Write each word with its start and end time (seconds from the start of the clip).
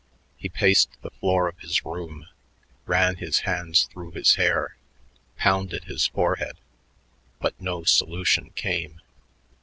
He 0.35 0.49
paced 0.49 0.99
the 1.03 1.11
floor 1.11 1.47
of 1.47 1.59
his 1.59 1.85
room, 1.85 2.25
ran 2.87 3.17
his 3.17 3.41
hands 3.41 3.83
through 3.83 4.13
his 4.13 4.33
hair, 4.33 4.75
pounded 5.37 5.83
his 5.83 6.07
forehead; 6.07 6.57
but 7.39 7.53
no 7.61 7.83
solution 7.83 8.49
came. 8.55 9.01